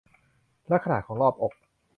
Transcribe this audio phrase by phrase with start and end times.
[0.67, 1.51] และขนาดของรอบอก